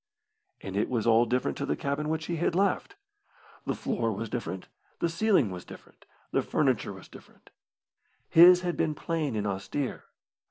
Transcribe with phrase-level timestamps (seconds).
[0.61, 2.95] And it was all different to the cabin which he had left.
[3.67, 7.51] The floor was different, the ceiling was different, the furniture was different.
[8.27, 10.05] His had been plain and austere.